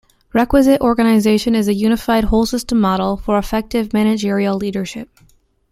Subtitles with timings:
[0.33, 5.09] Requisite organization is a unified whole system model for effective managerial leadership.